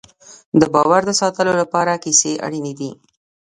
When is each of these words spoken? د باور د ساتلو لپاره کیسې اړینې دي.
د 0.59 0.61
باور 0.73 1.01
د 1.07 1.11
ساتلو 1.21 1.53
لپاره 1.61 2.01
کیسې 2.03 2.31
اړینې 2.45 2.73
دي. 2.79 2.91